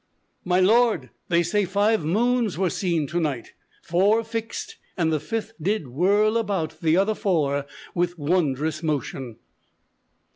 _"My 0.43 0.59
lord, 0.59 1.11
they 1.27 1.43
say 1.43 1.63
five 1.63 2.03
moons 2.03 2.57
were 2.57 2.71
seen 2.71 3.05
to 3.05 3.19
night; 3.19 3.53
Four 3.83 4.23
fixed; 4.23 4.77
and 4.97 5.13
the 5.13 5.19
fifth 5.19 5.51
did 5.61 5.89
whirl 5.89 6.37
about 6.37 6.81
The 6.81 6.97
other 6.97 7.13
four 7.13 7.67
with 7.93 8.17
wondrous 8.17 8.81
motion." 8.81 9.35